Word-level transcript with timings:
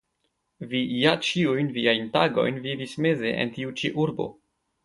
Vi 0.71 0.79
ja 1.01 1.11
ĉiujn 1.27 1.69
viajn 1.77 2.09
tagojn 2.17 2.59
vivis 2.67 2.99
meze 3.07 3.37
en 3.45 3.55
tiu 3.59 3.79
ĉi 3.83 3.97
urbo. 4.07 4.29